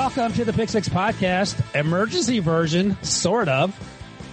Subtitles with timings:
[0.00, 3.78] Welcome to the Pick Six Podcast, emergency version, sort of.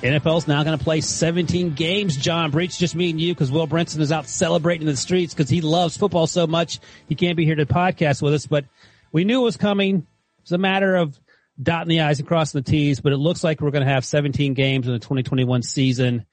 [0.01, 2.15] NFL's now going to play 17 games.
[2.15, 5.33] John Breech, just me and you, because Will Brinson is out celebrating in the streets
[5.33, 6.79] because he loves football so much.
[7.09, 8.63] He can't be here to podcast with us, but
[9.11, 10.07] we knew it was coming.
[10.39, 11.19] It's a matter of
[11.61, 14.05] dotting the I's and crossing the T's, but it looks like we're going to have
[14.05, 16.25] 17 games in the 2021 season,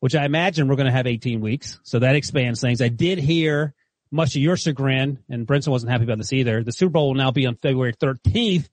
[0.00, 1.80] which I imagine we're going to have 18 weeks.
[1.84, 2.82] So that expands things.
[2.82, 3.72] I did hear
[4.14, 6.62] much to your chagrin, and Brinson wasn't happy about this either.
[6.62, 8.68] The Super Bowl will now be on February 13th,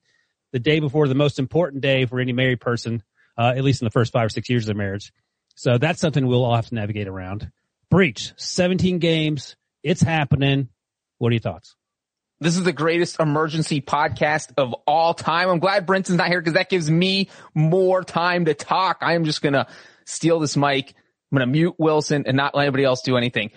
[0.52, 3.02] the day before the most important day for any married person,
[3.36, 5.12] uh, at least in the first five or six years of their marriage.
[5.54, 7.50] So that's something we'll all have to navigate around.
[7.90, 9.56] Breech, 17 games.
[9.82, 10.68] It's happening.
[11.18, 11.74] What are your thoughts?
[12.40, 15.48] This is the greatest emergency podcast of all time.
[15.48, 18.98] I'm glad Brinson's not here because that gives me more time to talk.
[19.00, 19.66] I am just going to
[20.04, 20.94] steal this mic.
[21.30, 23.50] I'm going to mute Wilson and not let anybody else do anything.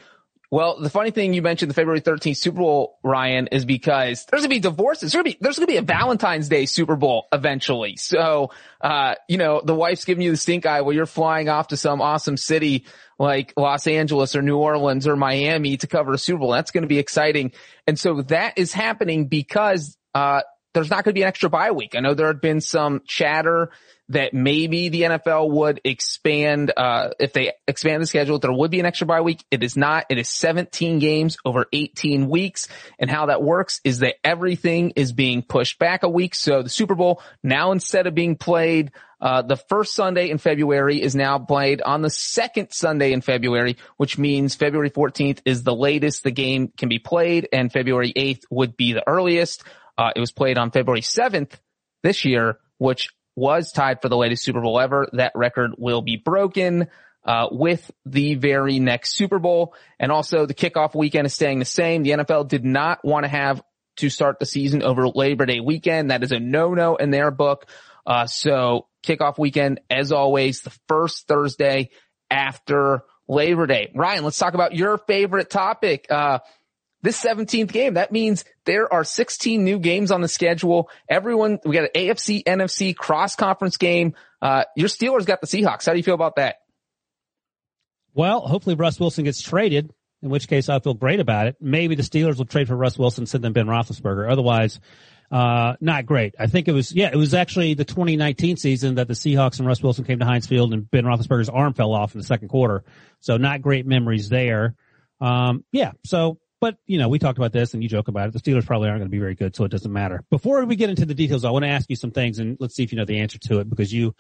[0.51, 4.43] Well, the funny thing you mentioned the February 13th Super Bowl, Ryan, is because there's
[4.43, 5.11] gonna be divorces.
[5.11, 7.95] There's gonna be, there's gonna be a Valentine's Day Super Bowl eventually.
[7.95, 11.70] So, uh, you know, the wife's giving you the stink eye while you're flying off
[11.70, 12.86] to some awesome city
[13.17, 16.52] like Los Angeles or New Orleans or Miami to cover a Super Bowl.
[16.52, 17.52] That's to be exciting.
[17.87, 20.41] And so that is happening because, uh,
[20.75, 21.95] there's not going to be an extra bye week.
[21.95, 23.71] I know there had been some chatter
[24.09, 28.80] that maybe the NFL would expand, uh, if they expand the schedule, there would be
[28.80, 29.43] an extra bye week.
[29.49, 30.05] It is not.
[30.09, 32.67] It is 17 games over 18 weeks.
[32.99, 36.35] And how that works is that everything is being pushed back a week.
[36.35, 41.02] So the Super Bowl now instead of being played, uh, the first Sunday in February
[41.02, 45.73] is now played on the second Sunday in February, which means February 14th is the
[45.73, 49.64] latest the game can be played and February 8th would be the earliest.
[49.98, 51.52] Uh, it was played on February 7th
[52.04, 55.08] this year, which was tied for the latest Super Bowl ever.
[55.14, 56.88] That record will be broken.
[57.26, 59.73] Uh, with the very next Super Bowl.
[60.00, 62.04] And also the kickoff weekend is staying the same.
[62.04, 63.64] The NFL did not want to have
[63.95, 66.12] to start the season over Labor Day weekend.
[66.12, 67.67] That is a no-no in their book.
[68.06, 71.89] Uh, so kickoff weekend, as always, the first Thursday
[72.30, 73.92] after Labor Day.
[73.95, 76.06] Ryan, let's talk about your favorite topic.
[76.10, 76.39] Uh,
[77.02, 77.95] this 17th game.
[77.95, 80.89] That means there are 16 new games on the schedule.
[81.10, 84.16] Everyone, we got an AFC, NFC cross conference game.
[84.42, 85.86] Uh, your Steelers got the Seahawks.
[85.86, 86.58] How do you feel about that?
[88.14, 91.58] Well, hopefully Russ Wilson gets traded, in which case I feel great about it.
[91.60, 94.32] Maybe the Steelers will trade for Russ Wilson, send them Ben Roethlisberger.
[94.32, 94.80] Otherwise,
[95.32, 96.36] uh, not great.
[96.39, 99.67] I think it was, yeah, it was actually the 2019 season that the Seahawks and
[99.67, 102.48] Russ Wilson came to Heinz Field and Ben Roethlisberger's arm fell off in the second
[102.48, 102.83] quarter.
[103.20, 104.76] So not great memories there.
[105.20, 108.33] Um, yeah, so but, you know, we talked about this and you joke about it.
[108.33, 110.23] The Steelers probably aren't going to be very good, so it doesn't matter.
[110.30, 112.76] Before we get into the details, I want to ask you some things and let's
[112.76, 114.16] see if you know the answer to it because you,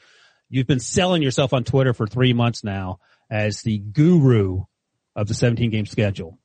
[0.49, 4.63] you've been selling yourself on Twitter for three months now as the guru
[5.15, 6.37] of the 17 game schedule.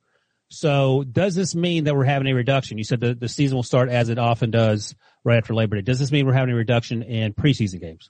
[0.49, 2.77] So does this mean that we're having a reduction?
[2.77, 5.81] You said the, the season will start as it often does right after Labor Day.
[5.81, 8.09] Does this mean we're having a reduction in preseason games?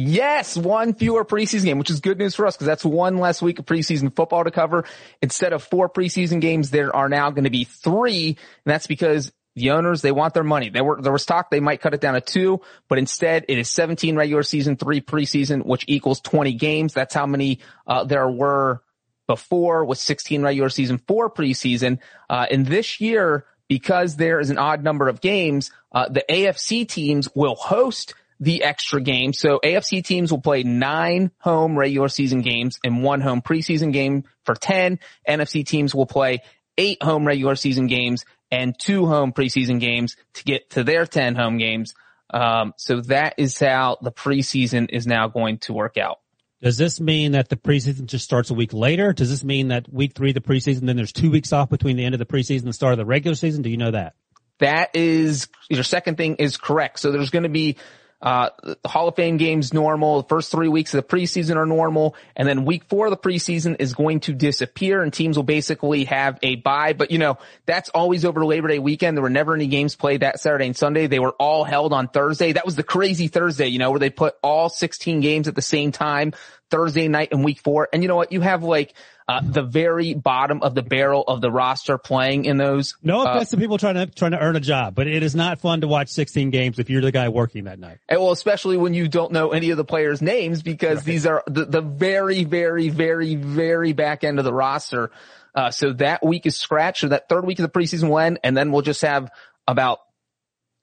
[0.00, 3.42] Yes, one fewer preseason game, which is good news for us because that's one less
[3.42, 4.84] week of preseason football to cover.
[5.22, 9.32] Instead of four preseason games, there are now going to be three, and that's because
[9.56, 10.70] the owners, they want their money.
[10.70, 13.58] There were, there was talk they might cut it down to two, but instead it
[13.58, 16.94] is 17 regular season, three preseason, which equals 20 games.
[16.94, 18.84] That's how many, uh, there were
[19.26, 21.98] before with 16 regular season, four preseason.
[22.30, 26.86] Uh, and this year, because there is an odd number of games, uh, the AFC
[26.86, 29.32] teams will host the extra game.
[29.32, 34.24] So AFC teams will play nine home regular season games and one home preseason game
[34.44, 35.00] for 10.
[35.28, 36.42] NFC teams will play
[36.76, 41.34] eight home regular season games and two home preseason games to get to their 10
[41.34, 41.94] home games.
[42.30, 46.20] Um, so that is how the preseason is now going to work out.
[46.60, 49.12] Does this mean that the preseason just starts a week later?
[49.12, 51.96] Does this mean that week three of the preseason, then there's two weeks off between
[51.96, 53.62] the end of the preseason and the start of the regular season?
[53.62, 54.14] Do you know that?
[54.58, 56.98] That is your second thing is correct.
[56.98, 57.76] So there's going to be
[58.20, 60.22] uh, the Hall of Fame games normal.
[60.22, 62.16] The first three weeks of the preseason are normal.
[62.34, 66.04] And then week four of the preseason is going to disappear and teams will basically
[66.04, 66.94] have a bye.
[66.94, 69.16] But you know, that's always over Labor Day weekend.
[69.16, 71.06] There were never any games played that Saturday and Sunday.
[71.06, 72.52] They were all held on Thursday.
[72.52, 75.62] That was the crazy Thursday, you know, where they put all 16 games at the
[75.62, 76.32] same time
[76.70, 77.88] Thursday night in week four.
[77.92, 78.32] And you know what?
[78.32, 78.94] You have like
[79.28, 82.96] uh, the very bottom of the barrel of the roster playing in those.
[83.02, 85.34] No uh, offense to people trying to trying to earn a job, but it is
[85.34, 87.98] not fun to watch 16 games if you're the guy working that night.
[88.08, 91.04] And well, especially when you don't know any of the players' names because right.
[91.04, 95.10] these are the, the very, very, very, very back end of the roster.
[95.54, 98.38] Uh, so that week is scratched, or that third week of the preseason will end,
[98.42, 99.30] and then we'll just have
[99.66, 99.98] about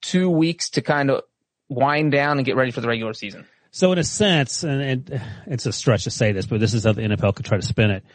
[0.02, 1.24] two weeks to kind of
[1.70, 3.48] wind down and get ready for the regular season.
[3.72, 6.84] So in a sense, and, and it's a stretch to say this, but this is
[6.84, 8.06] how the NFL could try to spin it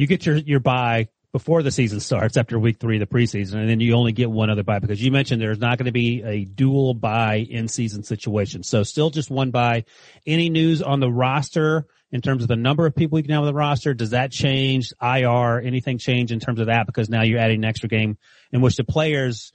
[0.00, 3.56] you get your, your bye before the season starts after week three of the preseason,
[3.56, 5.92] and then you only get one other buy because you mentioned there's not going to
[5.92, 8.62] be a dual buy in season situation.
[8.62, 9.84] So still just one buy.
[10.26, 13.42] Any news on the roster in terms of the number of people you can have
[13.42, 13.92] on the roster?
[13.92, 15.60] Does that change IR?
[15.60, 16.86] Anything change in terms of that?
[16.86, 18.16] Because now you're adding an extra game
[18.52, 19.52] in which the players,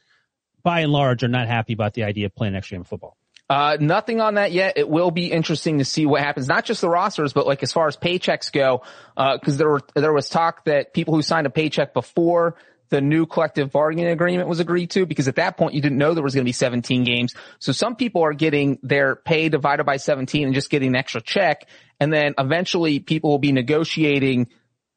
[0.62, 3.18] by and large, are not happy about the idea of playing extra game of football.
[3.50, 4.78] Uh, nothing on that yet.
[4.78, 6.48] It will be interesting to see what happens.
[6.48, 8.82] Not just the rosters, but like as far as paychecks go,
[9.16, 12.56] uh, cause there were, there was talk that people who signed a paycheck before
[12.90, 16.14] the new collective bargaining agreement was agreed to, because at that point you didn't know
[16.14, 17.34] there was going to be 17 games.
[17.60, 21.22] So some people are getting their pay divided by 17 and just getting an extra
[21.22, 21.68] check.
[22.00, 24.50] And then eventually people will be negotiating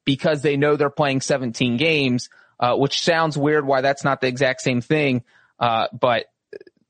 [0.05, 2.29] because they know they're playing 17 games,
[2.61, 5.23] uh, which sounds weird why that's not the exact same thing.
[5.59, 6.27] Uh, but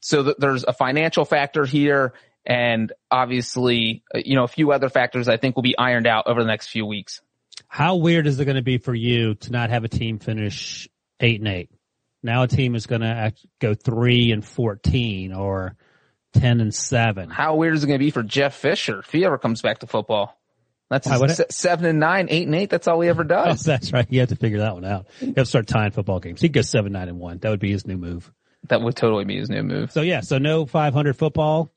[0.01, 2.13] so th- there's a financial factor here
[2.47, 6.27] and obviously, uh, you know, a few other factors I think will be ironed out
[6.27, 7.21] over the next few weeks.
[7.67, 10.89] How weird is it going to be for you to not have a team finish
[11.21, 11.71] eight and eight?
[12.23, 15.77] Now a team is going to go three and 14 or
[16.35, 17.31] 10 and seven.
[17.31, 19.81] How weird is it going to be for Jeff Fisher if he ever comes back
[19.81, 20.35] to football?
[20.91, 22.71] That's Why, seven and nine, eight and eight.
[22.71, 23.69] That's all he ever does.
[23.69, 24.07] Oh, that's right.
[24.09, 25.07] You have to figure that one out.
[25.21, 26.41] You have to start tying football games.
[26.41, 27.39] He goes seven, nine and one.
[27.39, 28.33] That would be his new move.
[28.65, 29.93] That would totally be his new move.
[29.93, 31.73] So yeah, so no 500 football.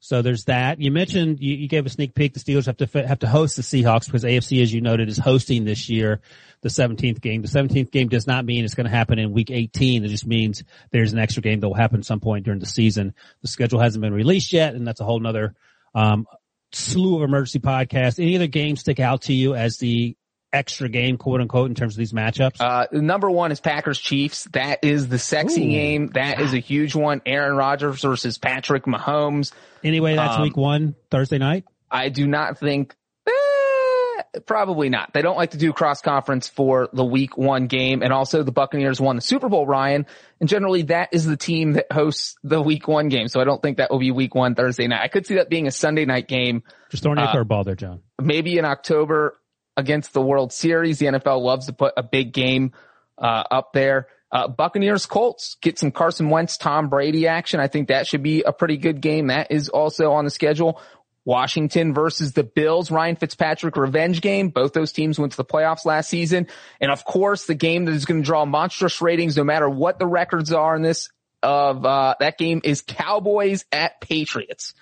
[0.00, 0.80] So there's that.
[0.80, 2.34] You mentioned you, you, gave a sneak peek.
[2.34, 5.18] The Steelers have to have to host the Seahawks because AFC, as you noted, is
[5.18, 6.20] hosting this year
[6.60, 7.42] the 17th game.
[7.42, 10.04] The 17th game does not mean it's going to happen in Week 18.
[10.04, 13.14] It just means there's an extra game that will happen some point during the season.
[13.42, 15.54] The schedule hasn't been released yet, and that's a whole nother
[15.94, 16.26] um,
[16.72, 18.20] slew of emergency podcasts.
[18.20, 20.16] Any other games stick out to you as the
[20.56, 22.56] extra game, quote unquote, in terms of these matchups?
[22.60, 24.44] Uh, number one is Packers Chiefs.
[24.52, 25.70] That is the sexy Ooh.
[25.70, 26.06] game.
[26.08, 27.20] That is a huge one.
[27.26, 29.52] Aaron Rodgers versus Patrick Mahomes.
[29.84, 31.64] Anyway, that's um, week one, Thursday night.
[31.90, 32.96] I do not think,
[33.28, 35.12] eh, probably not.
[35.12, 38.02] They don't like to do cross conference for the week one game.
[38.02, 40.06] And also the Buccaneers won the Super Bowl, Ryan.
[40.40, 43.28] And generally that is the team that hosts the week one game.
[43.28, 45.02] So I don't think that will be week one Thursday night.
[45.02, 46.62] I could see that being a Sunday night game.
[46.90, 48.00] Just throwing uh, a curveball there, John.
[48.20, 49.36] Maybe in October
[49.76, 50.98] against the World Series.
[50.98, 52.72] The NFL loves to put a big game
[53.18, 54.08] uh, up there.
[54.32, 57.60] Uh, Buccaneers Colts get some Carson Wentz, Tom Brady action.
[57.60, 59.28] I think that should be a pretty good game.
[59.28, 60.80] That is also on the schedule.
[61.24, 64.48] Washington versus the Bills, Ryan Fitzpatrick revenge game.
[64.48, 66.46] Both those teams went to the playoffs last season.
[66.80, 69.98] And of course, the game that is going to draw monstrous ratings no matter what
[69.98, 71.08] the records are in this
[71.42, 74.74] of, uh, that game is Cowboys at Patriots.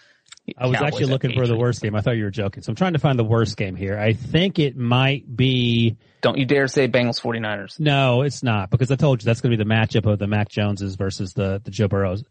[0.58, 1.94] I was actually looking for the worst game.
[1.94, 2.62] I thought you were joking.
[2.62, 3.98] So I'm trying to find the worst game here.
[3.98, 5.96] I think it might be.
[6.20, 7.80] Don't you dare say Bengals 49ers.
[7.80, 10.26] No, it's not because I told you that's going to be the matchup of the
[10.26, 12.24] Mac Joneses versus the, the Joe Burrows.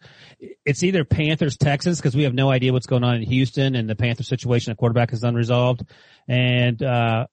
[0.64, 3.90] It's either Panthers, Texans because we have no idea what's going on in Houston and
[3.90, 5.84] the Panther situation at quarterback is unresolved.
[6.28, 7.28] And, uh,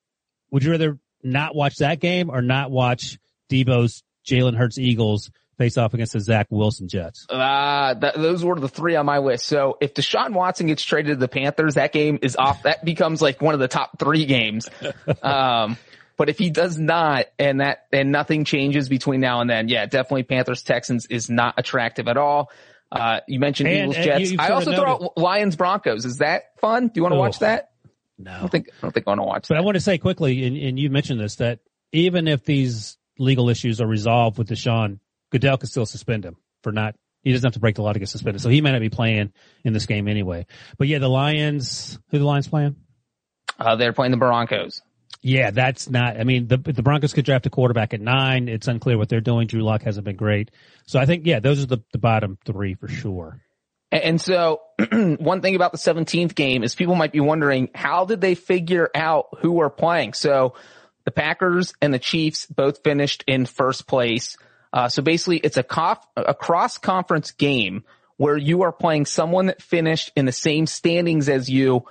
[0.51, 3.19] would you rather not watch that game or not watch
[3.51, 5.31] Debo's Jalen Hurts Eagles
[5.61, 7.27] face off against the Zach Wilson Jets?
[7.29, 9.45] Uh, that, those were the three on my list.
[9.45, 12.63] So if Deshaun Watson gets traded to the Panthers, that game is off.
[12.63, 14.69] That becomes like one of the top three games.
[15.23, 15.77] Um,
[16.17, 19.87] but if he does not, and that, and nothing changes between now and then, yeah,
[19.87, 22.51] definitely Panthers Texans is not attractive at all.
[22.93, 24.33] Uh, you mentioned and, Eagles Jets.
[24.39, 26.05] I also throw out Lions Broncos.
[26.05, 26.89] Is that fun?
[26.89, 27.71] Do you want to oh, watch that?
[28.19, 29.49] No, I don't think I don't think I want to watch.
[29.49, 29.63] But that.
[29.63, 31.61] I want to say quickly, and, and you mentioned this that
[31.93, 34.99] even if these legal issues are resolved with Deshaun,
[35.31, 37.99] Goodell could still suspend him for not, he doesn't have to break the law to
[37.99, 38.41] get suspended.
[38.43, 39.33] So he may not be playing
[39.65, 40.47] in this game anyway.
[40.79, 42.77] But yeah, the Lions, who the Lions playing?
[43.59, 44.83] Uh, they're playing the Broncos.
[45.23, 48.49] Yeah, that's not, I mean, the, the Broncos could draft a quarterback at nine.
[48.49, 49.47] It's unclear what they're doing.
[49.47, 50.51] Drew Lock hasn't been great.
[50.87, 53.43] So I think, yeah, those are the, the bottom three for sure.
[53.93, 58.07] And, and so one thing about the 17th game is people might be wondering, how
[58.07, 60.15] did they figure out who were playing?
[60.15, 60.55] So
[61.05, 64.39] the Packers and the Chiefs both finished in first place.
[64.73, 67.85] Uh, so basically it's a, cof- a cross conference game
[68.17, 71.85] where you are playing someone that finished in the same standings as you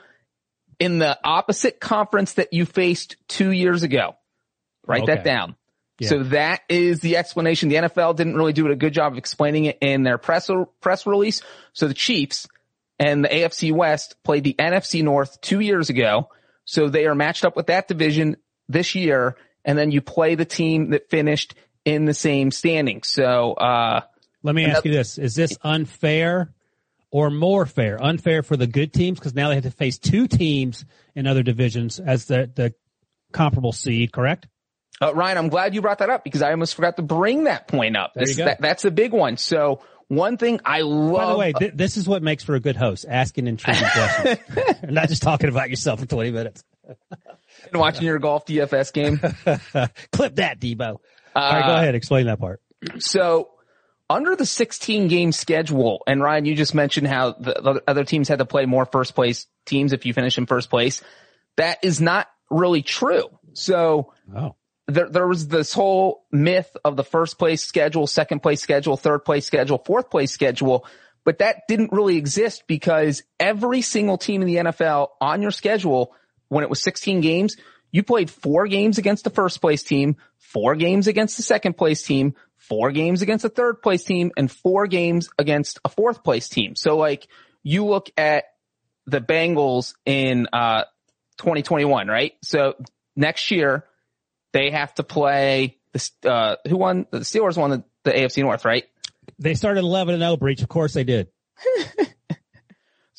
[0.80, 4.16] in the opposite conference that you faced two years ago.
[4.88, 5.16] Write Okay.
[5.16, 5.56] that down.
[6.00, 6.10] Yeah.
[6.10, 7.68] So that is the explanation.
[7.70, 11.06] The NFL didn't really do a good job of explaining it in their press press
[11.06, 11.42] release.
[11.74, 12.48] So the Chiefs
[12.98, 16.30] and the AFC West played the NFC North two years ago.
[16.64, 18.38] So they are matched up with that division
[18.70, 19.36] this year.
[19.66, 21.54] And then you play the team that finished
[21.90, 23.04] in the same standing.
[23.04, 24.02] So, uh,
[24.44, 25.18] Let me ask you this.
[25.18, 26.52] Is this unfair
[27.12, 28.02] or more fair?
[28.02, 31.44] Unfair for the good teams because now they have to face two teams in other
[31.44, 32.74] divisions as the, the
[33.32, 34.48] comparable seed, correct?
[35.02, 37.68] Uh, Ryan, I'm glad you brought that up because I almost forgot to bring that
[37.68, 38.14] point up.
[38.14, 38.46] There you This- go.
[38.46, 39.38] that- that's a big one.
[39.38, 41.14] So one thing I love.
[41.14, 44.40] By the way, th- this is what makes for a good host, asking intriguing questions.
[44.82, 46.64] and Not just talking about yourself for 20 minutes.
[47.72, 49.18] And watching your golf DFS game.
[50.12, 50.98] Clip that, Debo.
[51.36, 51.96] All right, go Uh, ahead.
[51.96, 52.62] Explain that part.
[53.00, 53.50] So
[54.10, 58.28] under the 16 game schedule, and Ryan, you just mentioned how the, the other teams
[58.28, 61.02] had to play more first place teams if you finish in first place.
[61.58, 63.26] That is not really true.
[63.54, 64.56] So Oh,
[64.88, 69.26] there, there was this whole myth of the first place schedule, second place schedule, third
[69.26, 70.86] place schedule, fourth place schedule,
[71.26, 76.16] but that didn't really exist because every single team in the NFL on your schedule,
[76.48, 77.56] when it was 16 games,
[77.92, 82.04] you played four games against the first place team, four games against the second place
[82.04, 86.50] team, four games against the third place team, and four games against a fourth place
[86.50, 86.76] team.
[86.76, 87.28] So like
[87.64, 88.46] you look at
[89.06, 90.84] the Bengals in, uh,
[91.38, 92.34] 2021, right?
[92.44, 92.76] So
[93.16, 93.86] next year,
[94.52, 98.66] they have to play the uh, who won the Steelers won the, the AFC North,
[98.66, 98.86] right?
[99.38, 100.62] they started 11 and 0 Breech.
[100.62, 101.30] Of course they did.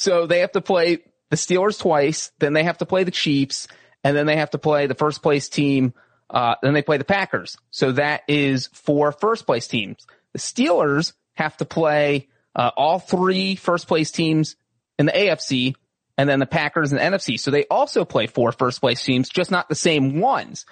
[0.00, 3.68] So they have to play the Steelers twice, then they have to play the Chiefs,
[4.04, 5.94] and then they have to play the first place team.
[6.28, 7.56] Uh, then they play the Packers.
[7.70, 10.06] So that is four first place teams.
[10.32, 14.56] The Steelers have to play uh, all three first place teams
[14.98, 15.74] in the AFC,
[16.18, 17.38] and then the Packers and the NFC.
[17.38, 20.66] So they also play four first place teams, just not the same ones.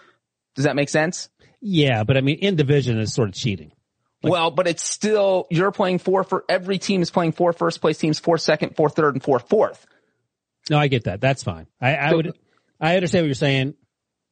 [0.55, 1.29] Does that make sense?
[1.61, 3.73] Yeah, but I mean, in division is sort of cheating.
[4.23, 7.99] well, but it's still, you're playing four for, every team is playing four first place
[7.99, 9.87] teams, four second, four third, and four fourth.
[10.71, 11.21] No, I get that.
[11.21, 11.67] That's fine.
[11.81, 12.39] I, I So- would,
[12.81, 13.75] I understand what you're saying.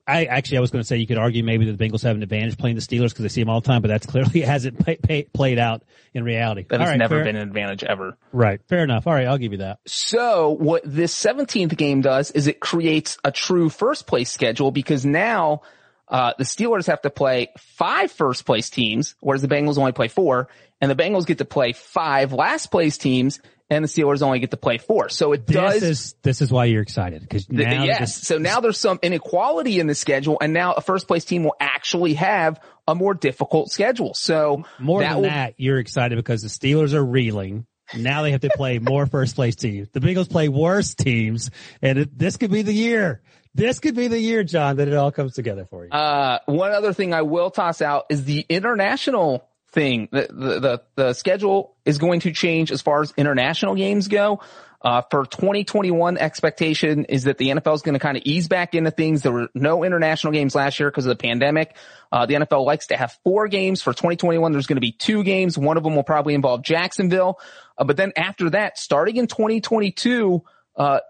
[0.09, 2.15] I actually, I was going to say you could argue maybe that the Bengals have
[2.15, 4.41] an advantage playing the Steelers because they see them all the time, but that's clearly
[4.43, 5.83] hasn't pay, pay, played out
[6.15, 6.65] in reality.
[6.69, 8.17] That All has right, never fair- been an advantage ever.
[8.33, 8.61] right.
[8.69, 9.09] Fair enough.
[9.09, 9.81] All right, I'll give you that.
[9.87, 15.05] So what this 17th game does is it creates a true first place schedule because
[15.05, 15.63] now,
[16.07, 20.07] uh, the Steelers have to play five first place teams, whereas the Bengals only play
[20.07, 20.47] four,
[20.81, 24.51] and the Bengals get to play five last place teams, and the Steelers only get
[24.53, 25.09] to play four.
[25.09, 27.99] So it This does is this is why you're excited because Th- yes.
[28.01, 31.45] this- so now there's some inequality in the schedule and now a first place team
[31.45, 34.15] will actually have a more difficult schedule.
[34.15, 37.67] So more that than will- that, you're excited because the Steelers are reeling.
[37.97, 39.89] Now they have to play more first place teams.
[39.93, 41.51] The Bengals play worse teams,
[41.83, 43.23] and it, this could be the year.
[43.55, 45.91] This could be the year, John, that it all comes together for you.
[45.91, 50.09] Uh, one other thing I will toss out is the international thing.
[50.11, 54.41] The, the, the, schedule is going to change as far as international games go.
[54.83, 58.75] Uh, for 2021 expectation is that the NFL is going to kind of ease back
[58.75, 59.23] into things.
[59.23, 61.75] There were no international games last year because of the pandemic.
[62.13, 64.53] Uh, the NFL likes to have four games for 2021.
[64.53, 65.59] There's going to be two games.
[65.59, 67.41] One of them will probably involve Jacksonville.
[67.77, 70.45] Uh, but then after that, starting in 2022,
[70.77, 71.01] uh,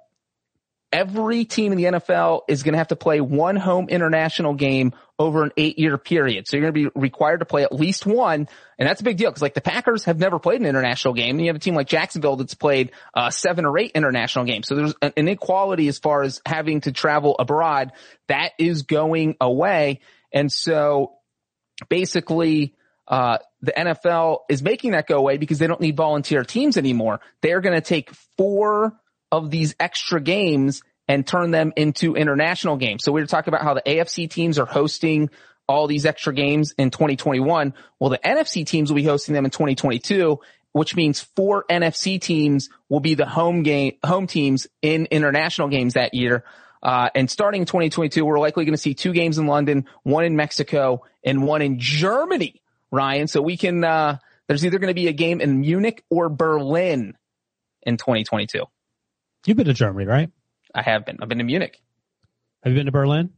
[0.93, 4.93] every team in the NFL is going to have to play one home international game
[5.19, 6.47] over an eight year period.
[6.47, 8.49] So you're going to be required to play at least one.
[8.79, 11.37] And that's a big deal because like the Packers have never played an international game.
[11.37, 14.69] And you have a team like Jacksonville that's played uh, seven or eight international games.
[14.69, 17.93] So there's an inequality as far as having to travel abroad.
[18.29, 20.01] That is going away.
[20.33, 21.15] And so
[21.89, 22.75] basically,
[23.09, 27.21] uh, the NFL is making that go away because they don't need volunteer teams anymore.
[27.41, 28.99] They're going to take four
[29.33, 33.05] of these extra games and turn them into international games.
[33.05, 35.31] So we were talking about how the AFC teams are hosting
[35.69, 37.75] all these extra games in 2021.
[37.99, 40.39] Well, the NFC teams will be hosting them in 2022,
[40.73, 45.95] which means four NFC teams will be the home game, home teams in international games
[45.95, 46.45] that year.
[46.83, 50.25] Uh, and starting in 2022, we're likely going to see two games in London, one
[50.25, 53.27] in Mexico, and one in Germany, Ryan.
[53.27, 57.17] So we can, uh, there's either going to be a game in Munich or Berlin
[57.83, 58.67] in 2022.
[59.47, 60.31] You've been to Germany, right?
[60.75, 61.19] I have been.
[61.23, 61.81] I've been to Munich.
[62.63, 63.31] Have you been to Berlin?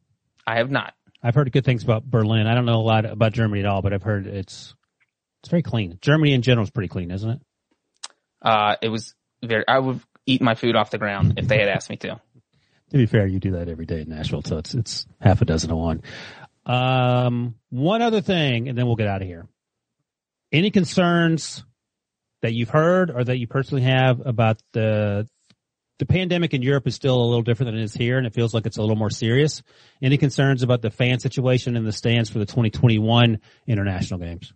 [0.47, 0.95] I have not.
[1.23, 2.47] I've heard good things about Berlin.
[2.47, 4.75] I don't know a lot about Germany at all, but I've heard it's
[5.41, 5.99] it's very clean.
[6.01, 7.41] Germany in general is pretty clean, isn't it?
[8.41, 11.69] Uh, it was very, I would eat my food off the ground if they had
[11.69, 12.21] asked me to.
[12.91, 15.45] To be fair, you do that every day in Nashville, so it's it's half a
[15.45, 16.03] dozen to one.
[16.65, 19.47] Um, one other thing, and then we'll get out of here.
[20.53, 21.65] Any concerns
[22.41, 25.29] that you've heard or that you personally have about the
[25.99, 28.35] the pandemic in Europe is still a little different than it is here, and it
[28.35, 29.63] feels like it's a little more serious.
[30.01, 34.53] Any concerns about the fan situation in the stands for the 2021 international games?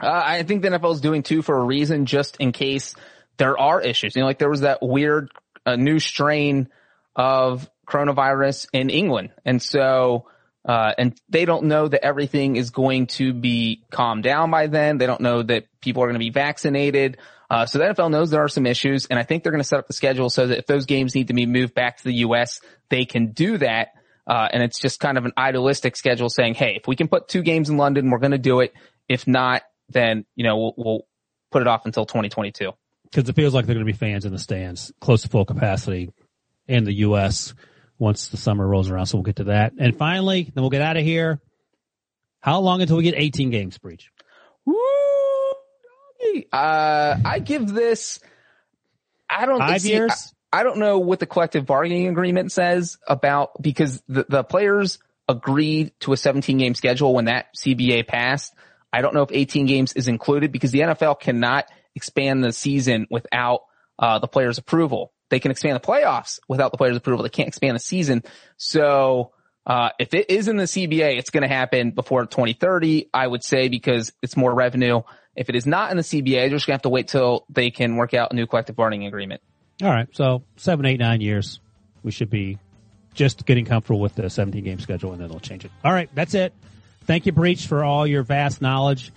[0.00, 2.94] Uh, I think the NFL is doing two for a reason, just in case
[3.36, 4.16] there are issues.
[4.16, 5.30] You know, like there was that weird
[5.66, 6.68] uh, new strain
[7.14, 10.26] of coronavirus in England, and so
[10.64, 14.98] uh, and they don't know that everything is going to be calmed down by then.
[14.98, 17.18] They don't know that people are going to be vaccinated.
[17.50, 19.68] Uh, so the NFL knows there are some issues, and I think they're going to
[19.68, 22.04] set up the schedule so that if those games need to be moved back to
[22.04, 23.88] the U.S., they can do that.
[24.26, 27.28] Uh, and it's just kind of an idealistic schedule saying, hey, if we can put
[27.28, 28.74] two games in London, we're going to do it.
[29.08, 31.06] If not, then, you know, we'll, we'll
[31.50, 32.72] put it off until 2022.
[33.04, 35.46] Because it feels like they're going to be fans in the stands, close to full
[35.46, 36.10] capacity
[36.66, 37.54] in the U.S.
[37.98, 39.06] once the summer rolls around.
[39.06, 39.72] So we'll get to that.
[39.78, 41.40] And finally, then we'll get out of here.
[42.40, 44.10] How long until we get 18 games, Breech?
[44.66, 44.76] Woo!
[46.52, 48.20] Uh, I give this,
[49.28, 50.34] I don't Five see, years?
[50.52, 54.98] I, I don't know what the collective bargaining agreement says about, because the, the players
[55.28, 58.54] agreed to a 17 game schedule when that CBA passed.
[58.92, 63.06] I don't know if 18 games is included because the NFL cannot expand the season
[63.10, 63.62] without
[63.98, 65.12] uh, the players' approval.
[65.30, 67.22] They can expand the playoffs without the players' approval.
[67.22, 68.22] They can't expand the season.
[68.56, 69.32] So
[69.66, 73.44] uh, if it is in the CBA, it's going to happen before 2030, I would
[73.44, 75.02] say, because it's more revenue.
[75.38, 77.70] If it is not in the CBA, they're just to have to wait till they
[77.70, 79.40] can work out a new collective bargaining agreement.
[79.80, 80.08] All right.
[80.12, 81.60] So seven, eight, nine years.
[82.02, 82.58] We should be
[83.14, 85.70] just getting comfortable with the 17 game schedule and then they'll change it.
[85.84, 86.10] All right.
[86.12, 86.52] That's it.
[87.04, 89.12] Thank you, Breech, for all your vast knowledge.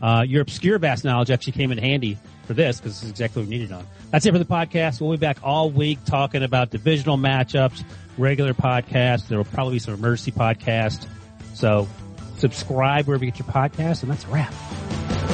[0.00, 3.42] Uh, your obscure vast knowledge actually came in handy for this because this is exactly
[3.42, 3.86] what we needed on.
[4.10, 5.00] That's it for the podcast.
[5.00, 7.82] We'll be back all week talking about divisional matchups,
[8.16, 9.26] regular podcasts.
[9.26, 11.06] There will probably be some emergency podcasts.
[11.54, 11.88] So
[12.36, 15.33] subscribe wherever you get your podcast, and that's a wrap.